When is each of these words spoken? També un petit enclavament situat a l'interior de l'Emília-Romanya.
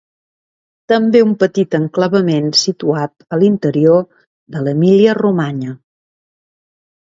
També 0.91 1.19
un 1.25 1.35
petit 1.43 1.77
enclavament 1.79 2.47
situat 2.61 3.27
a 3.37 3.39
l'interior 3.43 4.01
de 4.57 4.63
l'Emília-Romanya. 4.69 5.77